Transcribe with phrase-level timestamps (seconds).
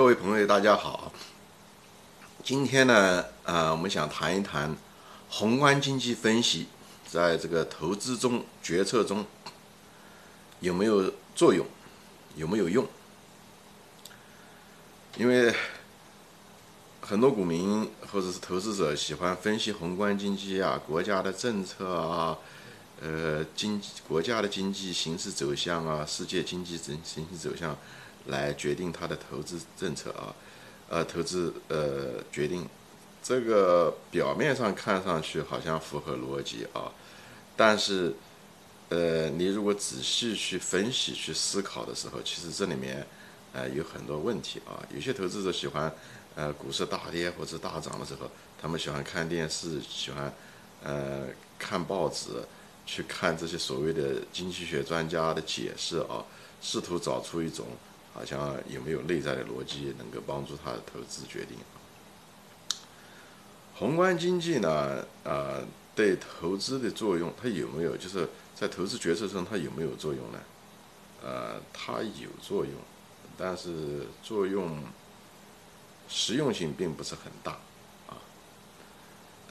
[0.00, 1.12] 各位朋友，大家好。
[2.42, 4.74] 今天呢，啊，我们想谈一谈
[5.28, 6.68] 宏观经济分析
[7.06, 9.26] 在这个投资中、决策中
[10.60, 11.66] 有没有作用，
[12.34, 12.88] 有没有用？
[15.18, 15.54] 因为
[17.02, 22.38] 很多股民或者是投资者喜欢分析宏观经济啊、国家的政策啊、
[23.02, 23.78] 呃经
[24.08, 27.76] 国家的经济形势走向啊、世界经济整形势走向。
[28.26, 30.34] 来决定他的投资政策啊，
[30.88, 32.68] 呃，投资呃决定，
[33.22, 36.92] 这个表面上看上去好像符合逻辑啊，
[37.56, 38.14] 但是，
[38.88, 43.06] 呃，你如果仔细去分析、去思考的时候，其实这里面
[43.52, 44.84] 呃有很多问题啊。
[44.94, 45.92] 有些投资者喜欢
[46.34, 48.30] 呃股市大跌或者大涨的时候，
[48.60, 50.32] 他们喜欢看电视，喜欢
[50.82, 51.26] 呃
[51.58, 52.28] 看报纸，
[52.86, 56.24] 去看这些所谓的经济学专家的解释啊，
[56.60, 57.66] 试图找出一种。
[58.12, 61.56] 好像有没有内在的逻辑能够帮助他的投资决定？
[63.74, 65.06] 宏观经济呢？
[65.24, 65.62] 呃，
[65.94, 67.96] 对投资的作用，它有没有？
[67.96, 70.38] 就是在投资决策中，它有没有作用呢？
[71.22, 72.74] 呃，它有作用，
[73.38, 74.82] 但是作用
[76.08, 77.52] 实用性并不是很大
[78.08, 78.18] 啊。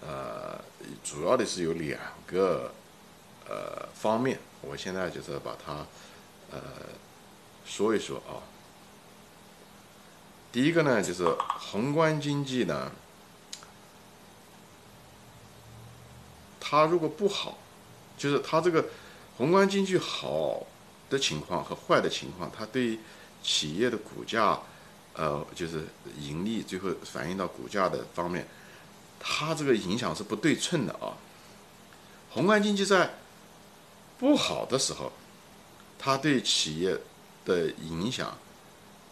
[0.02, 0.62] 呃，
[1.04, 2.72] 主要的是有两个
[3.48, 5.86] 呃方面，我现在就是把它
[6.52, 6.60] 呃。
[7.70, 8.42] 说一说啊，
[10.52, 11.24] 第一个呢，就是
[11.60, 12.92] 宏观经济呢，
[16.60, 17.60] 它如果不好，
[18.18, 18.86] 就是它这个
[19.38, 20.66] 宏观经济好
[21.12, 22.98] 的情况和坏的情况，它对
[23.44, 24.60] 企业的股价，
[25.14, 25.88] 呃，就是
[26.20, 28.48] 盈利最后反映到股价的方面，
[29.20, 31.14] 它这个影响是不对称的啊。
[32.32, 33.14] 宏观经济在
[34.18, 35.14] 不好的时候，
[36.00, 37.00] 它对企业。
[37.46, 38.38] 的影响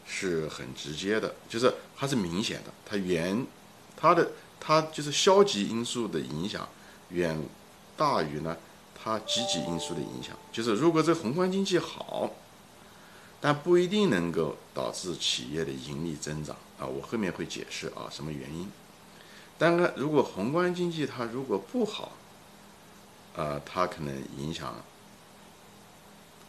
[0.06, 3.46] 是很直接的，就是它是明显的，它远
[3.96, 6.68] 它的它就是消极因素的影响
[7.10, 7.38] 远
[7.96, 8.56] 大于呢
[8.96, 10.36] 它积极因素的影响。
[10.52, 12.32] 就是如果这宏观经济好，
[13.40, 18.72] 但不一定能够导致企业的盈利增长啊，我后面会解释啊什么原因。
[19.58, 22.12] 但呢，如果宏观经济它如果不好，
[23.36, 24.76] 啊，它可能影响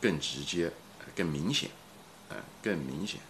[0.01, 0.73] 更直接。
[1.17, 1.71] 更明显，
[2.31, 3.21] 嗯，更明显，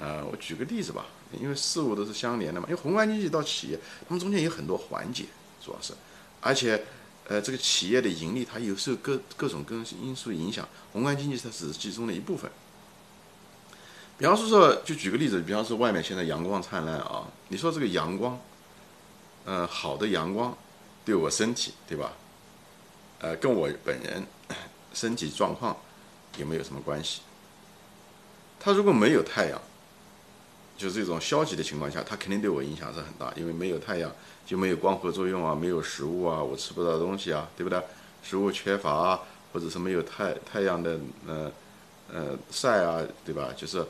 [0.00, 1.06] 呃，我举个例子吧，
[1.40, 2.66] 因为事物都是相连的嘛。
[2.68, 5.24] 因为宏观经济到企业，它们中间有很多环节，
[5.64, 5.92] 主要是，
[6.40, 6.84] 而且，
[7.28, 12.50] 呃，这个企业的盈利它有受各各种各因素影响，宏观经济它只是其中的一部分。
[14.18, 18.38] 比方说说，就举个例子，比方说外面现在阳光灿烂啊，你说这个阳光，
[19.44, 20.56] 呃，好的阳光
[21.04, 22.12] 对我身体，对吧？
[23.18, 24.26] 呃，跟我本人
[24.92, 25.76] 身体状况。
[26.36, 27.20] 有没有什么关系？
[28.58, 29.60] 它如果没有太阳，
[30.76, 33.32] 就是这种消极的情况下，它肯定对我影响是很大。
[33.36, 34.10] 因为没有太阳，
[34.44, 37.80] 就没有光合作用啊，没有食物啊，我吃不到东西啊，对不对？
[38.22, 39.20] 食物缺乏啊，
[39.52, 41.52] 或者是没有太太阳的呃
[42.12, 43.52] 呃晒啊，对吧？
[43.56, 43.86] 就是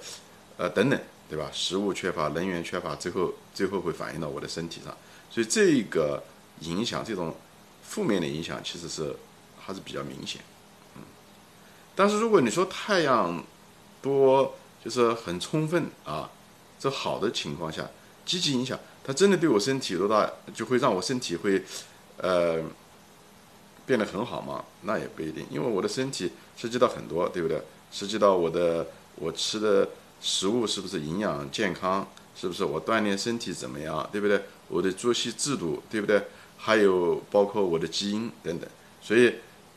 [0.58, 1.50] 呃等等，对吧？
[1.52, 4.94] 食物缺乏，能源缺乏，最后最后会反映到我的身体上。
[5.30, 6.22] 所以这个
[6.60, 7.34] 影响，这种
[7.82, 9.16] 负面的影响，其实是
[9.58, 10.42] 还是比较明显。
[11.96, 13.42] 但是如果你说太阳
[14.02, 16.30] 多就是很充分啊，
[16.78, 17.88] 这好的情况下，
[18.26, 21.64] 积极影响，它真的对我身体多大，就会让我身体会
[22.18, 22.62] 呃
[23.86, 24.62] 变得很好吗？
[24.82, 27.62] 那也不一定，因为我的身体涉及到很多，对不对？
[27.90, 29.88] 涉及到我的我吃的
[30.20, 32.06] 食物是不是营养健康，
[32.38, 34.42] 是不是我锻炼身体怎么样，对不对？
[34.68, 36.22] 我的作息制度，对不对？
[36.58, 38.68] 还有包括我的基因等等，
[39.00, 39.36] 所以。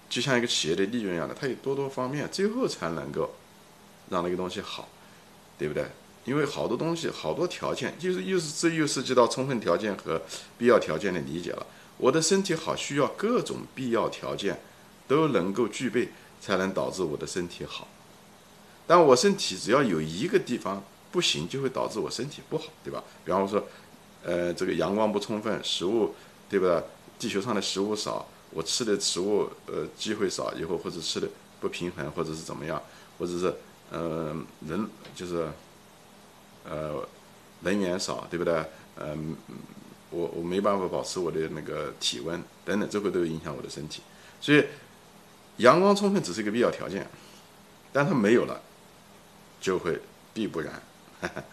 [0.10, 3.36] 就像一个企业的利润一样的，它有多多方面，最后才能够
[4.10, 4.90] 让那个东西好，
[5.58, 5.86] 对不对？
[6.26, 10.22] 因为好多东西，好多条件，就是又是这又涉及到充分条件和
[10.58, 11.66] 必要条件的理解了。
[11.98, 14.60] 我的身体好，需要各种必要条件
[15.08, 16.10] 都能够具备，
[16.42, 17.88] 才能导致我的身体好。
[18.88, 23.04] 但我身体只要有一个地方不行，就会导致我身体不好，对吧？
[23.24, 23.64] 比方说，
[24.24, 26.16] 呃，这个阳光不充分，食物，
[26.50, 26.82] 对不对？
[27.20, 28.28] 地球上的食物少。
[28.52, 31.28] 我吃的食物呃机会少，以后或者吃的
[31.60, 32.82] 不平衡，或者是怎么样，
[33.18, 33.54] 或者是
[33.92, 35.48] 嗯人就是
[36.68, 37.08] 呃
[37.62, 38.66] 能源少，对不对？
[38.98, 39.36] 嗯，
[40.10, 44.02] 我我没办法保持我的那个体温等等，这会都影响我的身体。
[44.42, 44.66] 所以
[45.58, 47.08] 阳光充分只是一个必要条件，
[47.94, 48.62] 但它没有了
[49.62, 50.00] 就会
[50.34, 50.82] 必不然。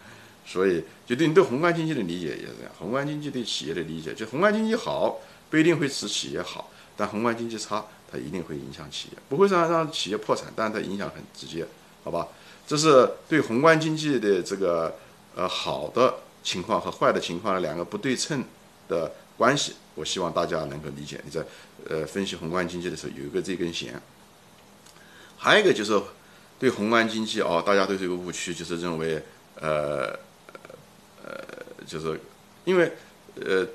[0.46, 5.20] 所以就对你对宏观经济的理解也是这样，宏观经济对企业的理解，就宏观经济好
[5.50, 6.70] 不一定会使企业好。
[6.96, 11.66] 但宏观经济差，它一定会影响企业，不会让让企业破产，但是它影响很直接，
[12.02, 12.28] 好吧？
[12.66, 14.96] 这是对宏观经济的这个
[15.34, 18.43] 呃好的情况和坏的情况的两个不对称
[18.88, 21.20] 的关系，我希望大家能够理解。
[21.25, 21.44] 你在
[21.88, 24.00] 呃分析宏观经济的时候有一个这根弦，
[25.37, 26.00] 还有一个就是
[26.58, 29.22] 对宏观经济啊，大家对这个误区就是认为
[29.60, 30.19] 呃
[31.22, 31.44] 呃
[31.87, 32.19] 就是
[32.64, 32.93] 因为
[33.34, 33.66] 呃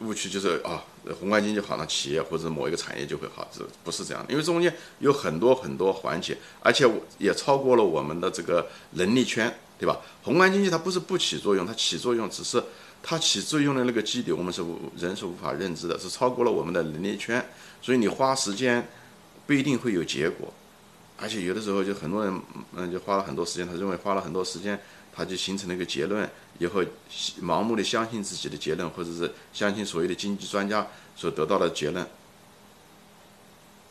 [0.00, 0.82] 误区就是啊。
[1.14, 4.32] 宏观经济好，那企业或者某一个产业就会好，这不是这样的。
[4.32, 6.84] 因为中间有很多很多环节，而且
[7.18, 10.00] 也超过了我们的这个能力圈，对吧？
[10.22, 12.62] 宏观经济它不是不起作用，它起作用，只是
[13.02, 14.64] 它起作用的那个基底，我们是
[14.96, 17.44] 人是无法认知的，是超过了我们的能力圈。
[17.80, 18.86] 所以你花时间
[19.46, 20.52] 不一定会有结果，
[21.16, 22.40] 而且有的时候就很多人，
[22.74, 24.80] 嗯，就花了很多时间，他认为花了很多时间。
[25.16, 26.28] 他就形成了一个结论，
[26.58, 26.84] 以后
[27.40, 30.86] 盲目的相信自己的结论，或者是相信所谓的经济专家
[31.16, 32.06] 所得到的结论。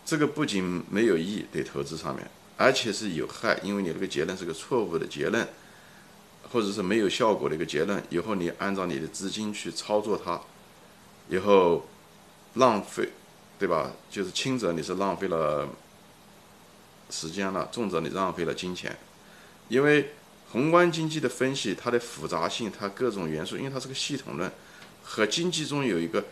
[0.05, 5.47] 这个不仅没有意义对投资上面，而且是有害，因为你这个结论是个错误的结论，
[6.51, 8.03] 或者是没有效果的一个结论。
[8.11, 10.39] 以后你按照你的资金去操作它，
[11.27, 11.87] 以后
[12.53, 13.09] 浪费，
[13.57, 13.91] 对吧？
[14.11, 15.67] 就是轻则你是浪费了
[17.09, 18.95] 时间了，重则你浪费了金钱，
[19.69, 20.13] 因为。
[20.55, 24.49] 宏观经济的分析，它的复杂性，它各种元素，因为它是个系统论，
[25.03, 26.23] 和经济中有一个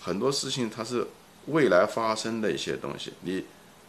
[0.00, 1.04] 很多事情，它是
[1.46, 3.12] 未来发生的一些东西。
[3.22, 3.44] 你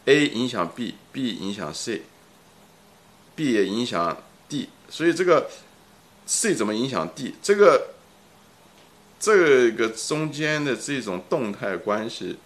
[0.06, 5.48] A 影响 B，B 影响 C，B 也影响 D，所以这个
[6.26, 7.36] C 怎么影响 D？
[7.40, 7.90] 这个
[9.20, 12.36] 这个中间的这种动态关系，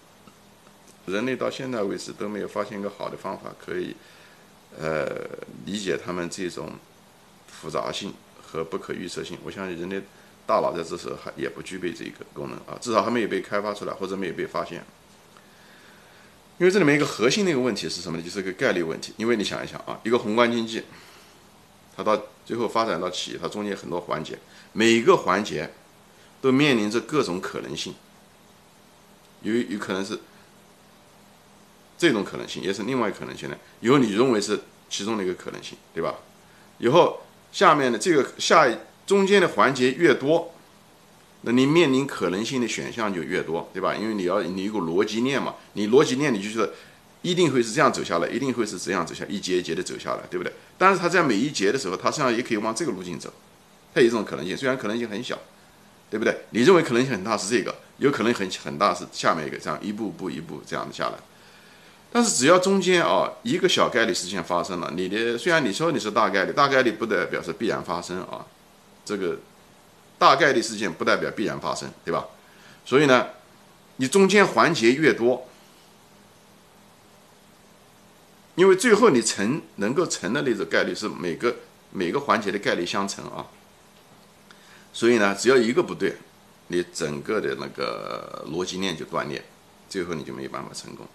[1.07, 3.97] 人类到现在为止都没有发现一个好的方法可以
[4.79, 5.09] 呃
[5.65, 6.75] 理解他们这种。
[7.61, 10.01] 复杂性和不可预测性，我相信人类
[10.47, 14.83] 大脑在这时候还也不具备这个功能啊，至少还没有被开发出来，或者没有被发现。
[16.59, 18.25] 因为这里面一个核心的一个问题是什么呢？
[18.25, 19.13] 就是个概率问题。
[19.19, 20.83] 因为你想一想啊，一个宏观经济，
[21.95, 24.39] 它到最后发展到企业，它中间很多环节，
[24.73, 25.71] 每一个环节
[26.41, 27.95] 都面临着各种可能性，
[29.43, 30.19] 有有可能是
[31.99, 33.57] 这种可能性，也是另外可能性呢。
[33.81, 36.15] 有你认为是其中的一个可能性，对吧？
[36.79, 37.21] 以后。
[37.53, 38.69] 下面的这个下
[39.07, 40.55] 中间的环节越多，
[41.43, 43.95] 那你面临可能性的选项就越多，对吧？
[43.95, 46.71] 因为你要你有个逻辑链嘛，你逻辑链你就是
[47.23, 50.53] 一定会是这样走下来，一定会是这样走下，一节一节的走下来，对不对？
[50.79, 53.33] 但是它在每一节的时候，它实际上也可以往这个路径走，
[53.95, 55.39] 它有一种可能性，虽然可能性很小，
[56.09, 56.43] 对不对？
[56.51, 61.19] 你认为可能性很大是这个，有可能很很大是下面一个，这样一步步一步这样的下来。
[62.13, 68.45] 但是只要中间啊一个小概率事件发生了，你的虽然你说你是大概率，大概率不代表是必然发生啊，
[69.05, 69.39] 这个
[70.19, 72.27] 大概率事件不代表必然发生，对吧？
[72.85, 73.29] 所以呢，
[73.97, 75.47] 你中间环节越多，
[78.57, 81.55] 因为最后你成能够成的那种概率是每个
[81.93, 83.47] 每个环节的概率相乘啊，
[84.93, 86.17] 所以呢，只要一个不对，
[86.67, 89.45] 你整个的那个逻辑链就断裂，
[89.89, 91.07] 最后你就没有办法成功。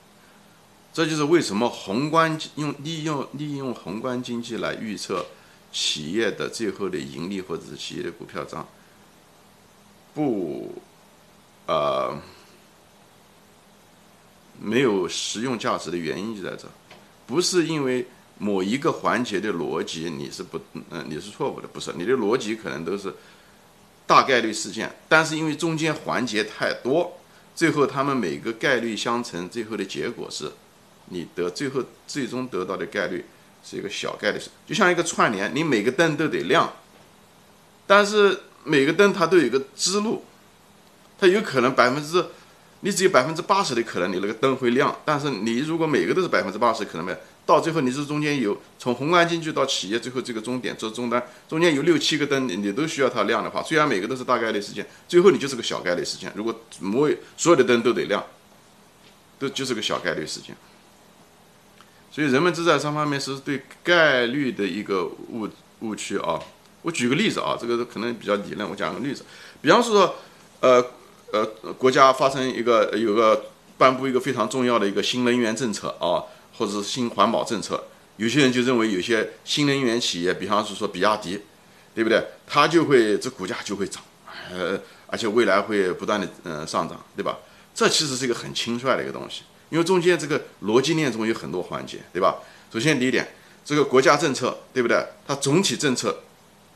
[0.96, 5.26] 这就是为什么宏观用利用利用宏观经济来预测
[5.70, 8.66] 企业的最后的盈利或者是企业的股票账，
[10.14, 10.82] 不，
[11.68, 12.18] 呃，
[14.58, 16.66] 没有实用价值的原因就在这，
[17.28, 18.08] 不是因为
[18.38, 20.58] 某一个环节的逻辑你是不
[20.92, 23.14] 嗯你是错误的，不是你的逻辑可能都是
[24.08, 27.18] 大概率事件，但是因为中间环节太多，
[27.54, 30.50] 最后他们每个概率相乘，最后的结果是。
[31.10, 33.26] 你得最后最终得到的概率
[33.64, 34.40] 是一个小概率。
[34.40, 36.74] 事，就像一个串联，你每个灯都得亮，
[37.86, 40.24] 但是每个灯它都有个支路，
[41.20, 42.26] 它有可能百分之，
[42.82, 56.34] 你只有百分之八十的可能你那个灯会亮，但是你如果每个都是百分之八十可能没有，到最后你是中间有从宏观经济到企业最后这个终点做终端，中间有六七个灯你你都需要它亮的话，虽然每个都是大概率事件，最后你就是个小概率事件。
[56.36, 57.08] 如果某
[57.38, 58.26] 所有的灯都得亮，
[59.38, 60.56] 都就是个小概率事件。
[62.16, 65.50] 所以人们只在三方面是对概率的一个误
[65.82, 66.40] 误区啊。
[66.82, 68.70] 我举个例子啊，这个可能比较理论。
[68.70, 69.26] 我讲个例子，
[69.62, 70.16] 比方说，
[70.62, 70.82] 呃
[71.34, 71.46] 呃，
[71.78, 76.24] 国家发生一个有个颁布一个非常重要的一个新能源政策啊，
[76.58, 77.84] 或者是新环保政策，
[78.16, 81.42] 有些人就认为有些新能源企业，比方是说比亚迪，
[81.94, 82.24] 对不对？
[82.48, 84.02] 它就会这股价就会涨，
[84.54, 87.38] 呃，而且未来会不断的嗯上涨，对吧？
[87.74, 89.42] 这其实是一个很轻率的一个东西。
[89.76, 92.38] 因为中间这个逻辑链中有很多环节，对吧？
[92.72, 93.28] 首先第一点，
[93.66, 95.06] 这个国家政策，对不对？
[95.28, 96.18] 它总体政策，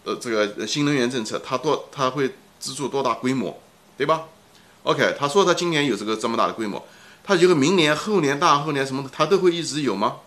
[0.03, 3.57] 呃，这个新能源政策，它多，它会资助多大规模，
[3.97, 4.25] 对吧
[4.83, 6.85] ？OK，他说他今年有这个这么大的规模，
[7.23, 10.17] 他以后明年、后年、大后年什么的，他都会一直有吗？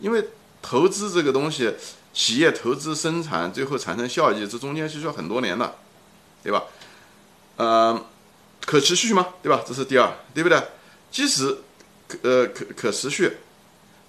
[0.00, 0.28] 因为
[0.62, 1.74] 投资这个东西，
[2.14, 5.74] 企业投资生产最后产生效益，这中间是需要很多年的，
[6.42, 6.64] 对吧？
[7.56, 8.06] 呃，
[8.64, 9.34] 可持续吗？
[9.42, 9.62] 对吧？
[9.68, 10.58] 这是第二，对不对？
[11.10, 11.58] 即使
[12.06, 13.38] 可呃可可持续，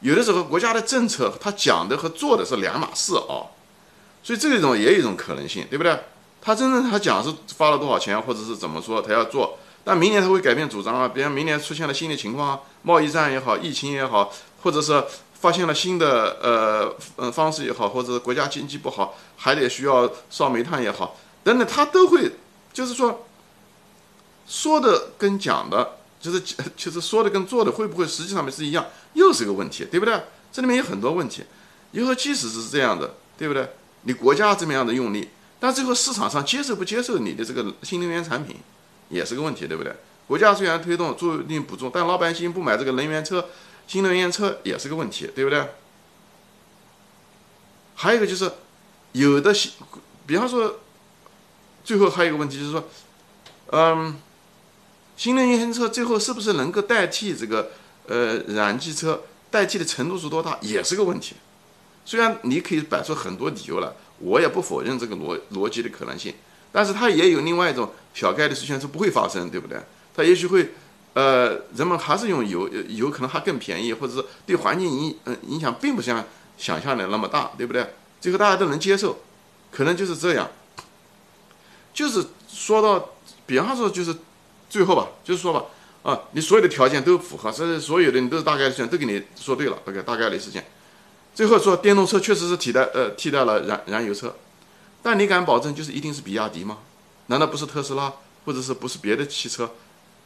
[0.01, 3.49] 有的时候国家的政策他讲的和做的是两码事啊，
[4.23, 5.99] 所以这种也有一种可能性，对不对？
[6.41, 11.07] 他真正他讲是发了多少钱，或者是怎么说，他要做，但明年他会改变主张啊。
[11.07, 15.03] 比如明年出现了新的情况啊，贸易战也好，疫情也好，或者是
[15.41, 22.31] 发现了新的呃呃方式也好，或者国家经济不好，还得需要烧煤炭也好，等等，他都会
[22.71, 23.25] 就是说
[24.47, 26.41] 说的跟讲的，就是
[26.75, 30.21] 就是说的跟做的会不会实际上面是一样，又是个问题，对不对？
[30.51, 31.43] 这里面有很多问题。
[31.91, 33.69] 以后即使是这样的，对不对？
[34.03, 35.29] 你国家这么样的用力。
[35.59, 38.57] 但最后市场上接受不接受你的这个新能源产品，
[39.09, 39.91] 也是个问题，对不对？
[40.27, 43.49] 国家虽然推动做一定补助，但老百姓不买这个能源车、
[43.87, 45.67] 新能源车也是个问题，对不对？
[47.95, 48.51] 还有一个就是，
[49.13, 49.71] 有的新，
[50.27, 50.79] 比方说，
[51.83, 52.87] 最后还有一个问题就是说，
[53.71, 54.15] 嗯，
[55.17, 57.71] 新能源车最后是不是能够代替这个
[58.07, 59.23] 呃燃气车？
[59.51, 61.35] 代替的程度是多大，也是个问题。
[62.05, 63.91] 虽然你可以摆出很多理由来。
[64.19, 66.33] 我也不否认这个逻逻辑的可能性，
[66.71, 69.79] 但是它也有另外一种小概率事件是不会发生，对不对？
[70.15, 70.71] 它也许会，
[71.13, 76.25] 呃，人们还是用油，油可能还更便宜，或者是对环境影嗯影响并不像
[76.57, 77.93] 想象的那么大，对不对？
[78.19, 79.19] 最后大家都能接受，
[79.71, 80.49] 可能就是这样。
[81.93, 83.09] 就是说到，
[83.45, 84.15] 比方说就是
[84.69, 85.65] 最后吧，就是说吧，
[86.03, 90.65] 啊，你所有的条件都符合，这所有的你都是大概率事件都给你说对了，OK，大概率事件。
[91.33, 94.35] 最后说电动车确实是替代呃替代了燃燃油车，
[95.03, 96.79] 但你敢保证就是一定是比亚迪吗？
[97.27, 98.11] 难道不是特斯拉
[98.45, 99.69] 或者是不是别的汽车，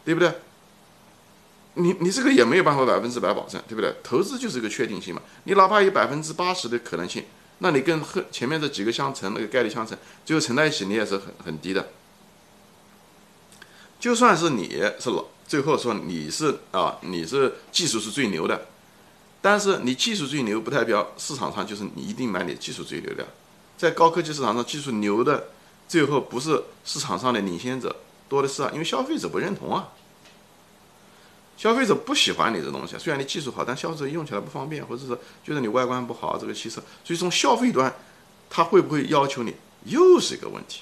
[0.05, 0.31] 对不对？
[1.73, 3.93] 你你这个也没有办法百分之百保证，对不对？
[4.03, 7.23] 投资就是一个确定性嘛，你哪怕有百分之八十的可能性，
[7.59, 11.89] 那你跟后前面这几个相乘那个概率相乘，最后乘在一起你也是很很低的。
[14.01, 14.67] 就算是你
[14.99, 18.67] 是老最后说你是啊你是技术是最牛的。
[19.43, 23.25] 但是你技术最牛，不代表市场上就是你一定买你技术最牛的。
[23.77, 25.47] 在高科技市场上，技术牛的，
[25.87, 27.95] 最后不是市场上的领先者
[28.29, 29.89] 多的是啊，因为消费者不认同啊。
[31.57, 36.81] 消费者不喜欢你这东西，虽然你技术好，但消费者用起来不方便，或者是觉得你外观不好，这个汽车。
[37.03, 37.91] 所以从消费端，
[38.49, 39.55] 他会不会要求你，
[39.85, 40.81] 又是一个问题。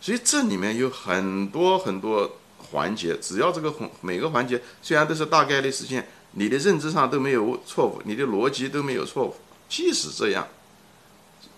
[0.00, 6.08] 所以这里面有很多很多环节，只要这个每个环节虽然都是大概率事件。
[6.38, 9.34] 你的认知上都没有错误，你的逻辑都没有错误。
[9.70, 10.46] 即使这样，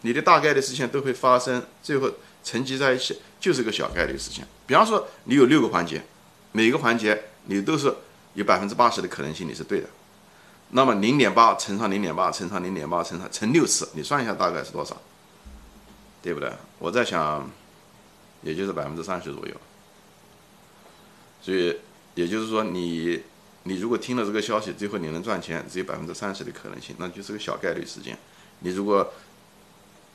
[0.03, 2.09] 你的大概率事件都会发生，最后
[2.45, 4.47] 沉积在一起，就是个小概率事件。
[4.69, 6.01] 比方说，你有六个环节，
[6.53, 7.93] 每个环节你都是
[8.35, 9.89] 有百分之八十的可能性你是对的。
[10.71, 14.97] 那么零点八乘上零点八乘上零点八乘上乘六次，你算一下大概是多少？
[16.23, 16.53] 对不对？
[16.79, 17.51] 我在想，
[18.43, 19.55] 也就是百分之三十左右。
[21.41, 21.77] 所以
[22.15, 23.23] 也就是说你。
[23.65, 28.17] 你如果听了这个消息，最后你能赚钱，只有百分之三十的可能性，那就是个小概率事件。
[28.61, 29.13] 你如果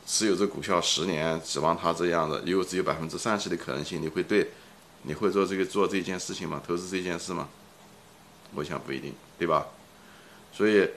[0.04, 4.50] 持有这股票十年，指望它这样的，又只有百分之三十的可能性，你会对，
[5.02, 6.60] 你会做这个做这件事情吗？
[6.66, 7.48] 投资这件事吗？
[8.54, 9.68] 我想不一定，对吧？
[10.52, 10.90] 所以，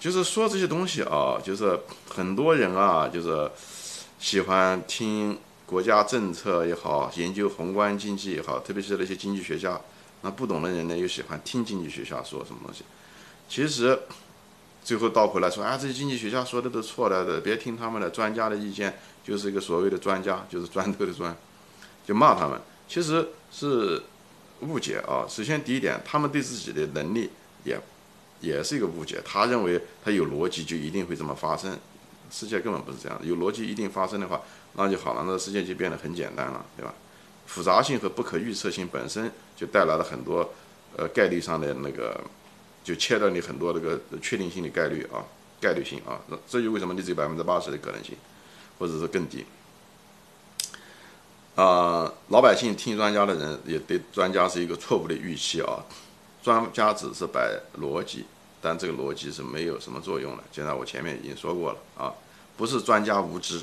[0.00, 3.50] 就是说这些东西啊，就是很多人啊，就是
[4.24, 9.78] 喜欢听国家政策也好，研究宏观经济也好，特别是那些经济学家。
[10.22, 12.84] 那不懂的人呢，又喜欢听经济学家说什么东西。
[13.50, 13.98] 其实，
[14.82, 21.36] 最后倒回来说啊，这些经济学家说的都错了的，别听他们的专家的意见，就是一个所谓的专家，就是砖头的砖，
[22.06, 22.58] 就骂他们。
[22.88, 24.02] 其实是
[24.60, 25.26] 误解啊。
[25.28, 27.28] 首先第一点，他们对自己的能力
[27.64, 27.78] 也
[28.40, 29.20] 也是一个误解。
[29.22, 31.78] 他认为他有逻辑就一定会这么发生，
[32.34, 33.24] 世界根本不是这样的。
[33.24, 34.40] 有逻辑一定发生的话，
[34.72, 36.92] 那就好了，那世界就变得很简单了，对吧？
[37.46, 40.50] 复杂性和不可预测性本身就带来了很多，
[40.96, 42.20] 呃，概率上的那个，
[42.82, 45.22] 就切断你很多那个确定性的概率啊，
[45.60, 48.16] 概率性啊，这就为什么你只有百分之八十的可能性，
[48.78, 49.46] 或者是更低。
[51.54, 55.84] 啊，老百姓听专家的人也对专家是一个错误的预期啊，
[56.42, 58.24] 专家只是摆逻辑，
[58.60, 60.42] 但这个逻辑是没有什么作用的。
[60.50, 62.12] 就像我前面已经说过了啊，
[62.56, 63.62] 不是专家无知，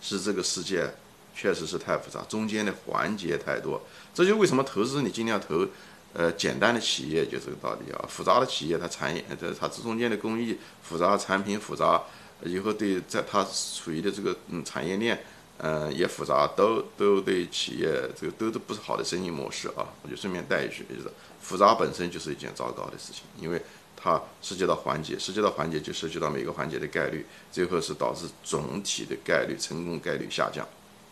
[0.00, 0.90] 是这个世界。
[1.32, 3.80] 确实是太复杂，中间的环节太多，
[4.12, 5.66] 这就为什么投资你尽量投，
[6.12, 8.04] 呃，简单的企业就这个道理啊。
[8.08, 12.02] 复杂的企业它产业，它它这中间的工艺复杂，产品复杂，
[12.44, 15.24] 以后对在它处于的这个嗯产业链，
[15.58, 17.88] 嗯也复杂，都都对企业
[18.20, 19.86] 这个都都不是好的生意模式啊。
[20.02, 23.62] 我就顺便带一句，就是复杂本身就是一件糟糕的事情，因为
[24.02, 30.66] 它涉及到环节，涉及到环节就涉及到每个环节的概率，最后是导致总体的概率成功概率下降，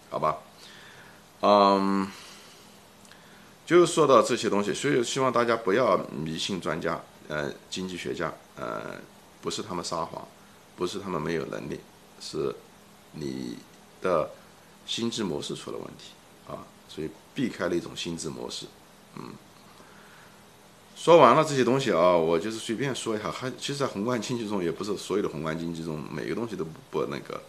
[0.08, 0.38] 好吧？
[1.42, 2.10] 嗯，
[3.66, 8.96] 就是说到这些东西，所以希望大家不要迷信专家，呃，经济学家，呃，
[9.42, 10.26] 不是他们撒谎，
[10.74, 11.78] 不是他们没有能力，
[12.20, 12.54] 是
[13.12, 13.58] 你
[14.00, 14.30] 的
[14.86, 16.12] 心智模式出了问题
[16.50, 18.64] 啊，所以避开了一种心智模式，
[19.14, 19.34] 嗯。
[20.98, 23.30] 说完了这些东西啊，我就是随便说一下。
[23.30, 27.40] 还其实，在宏观经济中，也不是所有的宏观经济中每个东西都不不那个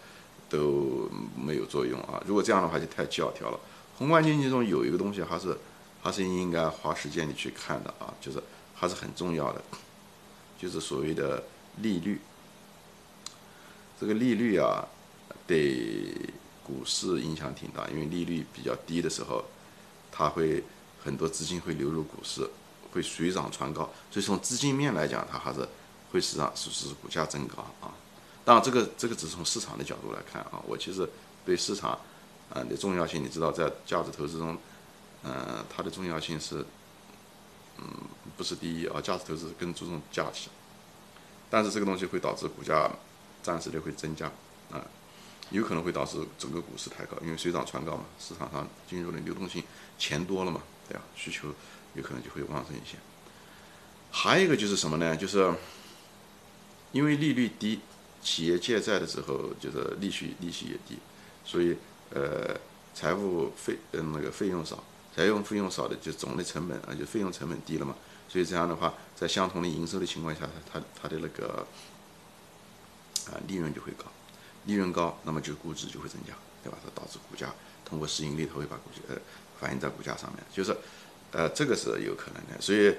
[0.48, 2.22] 都没有作用啊。
[2.28, 3.60] 如果这样的话，就太教条了。
[3.98, 5.58] 宏观经济中有一个东西，还是
[6.00, 8.40] 还是应该花时间你去看的啊，就是
[8.76, 9.60] 还是很重要的，
[10.60, 11.44] 就是所谓的
[11.78, 12.22] 利率。
[14.00, 14.88] 这个利率啊，
[15.48, 16.14] 对
[16.64, 19.44] 股市影响挺大，因为利率比较低的时候，
[20.12, 20.64] 它会
[21.04, 22.48] 很多资金会流入股市。
[22.92, 25.68] 会水涨船高，所以从资金面来讲，它还是
[26.12, 27.94] 会使让使使股价增高啊。
[28.46, 30.60] 当然，这个这个只是从市场的角度来看啊。
[30.66, 31.08] 我其实
[31.46, 31.92] 对市场
[32.52, 34.58] 啊的重要性，你知道，在价值投资中，
[35.24, 36.66] 嗯，它的重要性是，
[37.78, 37.86] 嗯，
[38.36, 39.00] 不是第一啊。
[39.00, 40.50] 价值投资更注重价值，
[41.50, 42.90] 但是这个东西会导致股价
[43.44, 44.26] 暂时的会增加
[44.72, 44.82] 啊，
[45.52, 49.64] 有可能会导致整个股市抬高，因为水涨船高嘛，市场上进入的流动性
[50.00, 51.04] 钱多了嘛，对吧？
[51.16, 51.54] 需求。
[51.96, 52.98] 有可能就会旺盛一些。
[54.12, 55.16] 还有一个就是什么呢？
[55.16, 55.54] 就是
[56.92, 57.80] 因为利率低，
[58.24, 60.98] 企业借债的时候就是利息利息也低，
[61.46, 61.78] 所以
[62.12, 62.60] 呃
[62.96, 64.84] 财务费嗯那个费用少，
[65.16, 67.96] 财务费用少的就总的成本啊就费用成本低了嘛，
[68.28, 71.68] 所以这样的话在相同的营收的情况下，它它它的那个
[73.28, 74.06] 啊利润就会高，
[74.66, 76.80] 利润高那么就估值就会增加，对吧？
[76.84, 77.54] 它导致股价
[77.86, 79.16] 通过市盈率它会把股价呃
[79.60, 80.76] 反映在股价上面，就是。
[81.32, 82.96] 呃，这个是有可能的，所以，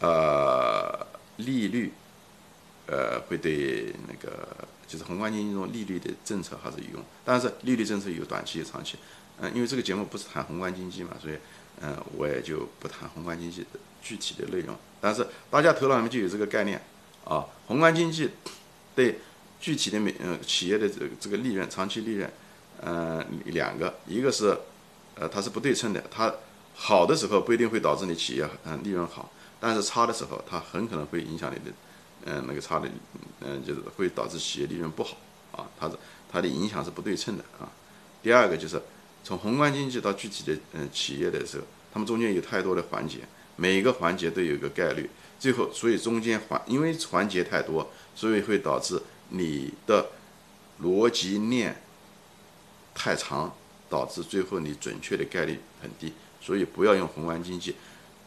[0.00, 1.06] 呃，
[1.36, 1.92] 利率，
[2.86, 4.48] 呃，会对那个
[4.86, 8.96] 就是宏观经济中利率的政策还是有用，但是利率政策有短期有长期，
[9.38, 11.36] 嗯，因为这个节目不是谈宏观经济嘛，所以，
[11.82, 13.66] 嗯，我也就不谈宏观经济
[14.00, 16.80] 具体的内容，但是大家头脑里面就有这个概念。
[17.24, 18.30] 啊，宏观经济
[18.94, 19.18] 对
[19.60, 22.30] 具体的每嗯企业的这这个利润长期利润，
[22.80, 24.56] 嗯，两个，一个是，
[25.16, 26.32] 呃，它是不对称的，它。
[26.80, 31.76] 好的时候不一定会导致你企业嗯利润好，但是差的时候它很可能会影响你的
[32.24, 32.88] 嗯那个差的
[33.40, 35.16] 嗯就是会导致企业利润不好
[35.50, 35.96] 啊，它是
[36.30, 37.68] 它的影响是不对称的啊。
[38.22, 38.80] 第二个就是
[39.24, 43.18] 从宏观经济到具体的嗯企业的时候，它们中间有太多的环节，
[43.56, 45.10] 每一个环节都有一个概率，
[45.40, 50.10] 最后所以中间环因为环节太多，所以会导致你的
[50.80, 51.82] 逻辑链
[52.94, 53.52] 太长，
[53.90, 56.12] 导致最后你准确的概率很低。
[56.40, 57.74] 所以不要用宏观经济，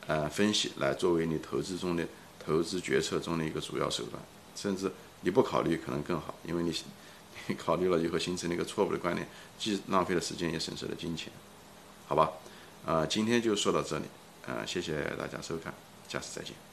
[0.07, 2.07] 呃，分析来作为你投资中的
[2.39, 4.21] 投资决策中的一个主要手段，
[4.55, 6.75] 甚至你不考虑可能更好，因为你
[7.47, 11.31] 你考虑了以后形成了一个错误的观念，既浪费了时间也损失了金钱，
[12.07, 12.31] 好吧？
[12.85, 14.05] 啊，今天就说到这里，
[14.45, 15.73] 啊，谢谢大家收看，
[16.07, 16.70] 下次再见。